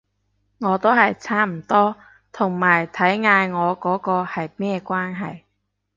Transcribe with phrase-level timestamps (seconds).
[0.61, 1.95] 我都係差唔多，
[2.31, 5.43] 同埋睇嗌我嗰個係咩關係